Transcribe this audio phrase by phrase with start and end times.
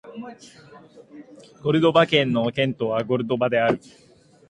[1.61, 3.79] コルドバ県の県都はコルドバである